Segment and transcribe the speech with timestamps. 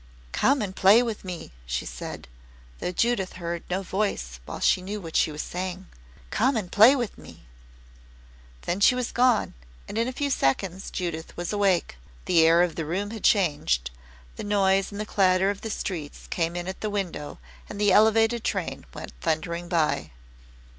[0.31, 2.27] "Come and play with me," she said
[2.79, 5.85] though Judith heard no voice while she knew what she was saying.
[6.31, 7.45] "Come and play with me."
[8.63, 9.53] Then she was gone,
[9.87, 13.91] and in a few seconds Judith was awake, the air of the room had changed,
[14.37, 17.37] the noise and clatter of the streets came in at the window,
[17.69, 20.09] and the Elevated train went thundering by.